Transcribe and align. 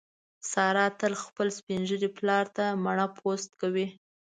ساره 0.51 0.85
تل 0.99 1.13
خپل 1.23 1.47
سپین 1.57 1.81
ږیري 1.89 2.09
پلار 2.17 2.45
ته 2.55 2.65
مڼه 2.83 3.07
پوست 3.17 3.49
کوي. 3.61 3.87